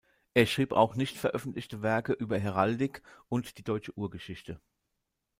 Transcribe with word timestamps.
Er 0.33 0.47
schrieb 0.47 0.71
auch 0.73 0.95
nicht 0.95 1.15
veröffentlichte 1.15 1.83
Werke 1.83 2.13
über 2.13 2.39
Heraldik 2.39 3.03
und 3.29 3.59
die 3.59 3.63
deutsche 3.63 3.95
„Urgeschichte“. 3.95 4.59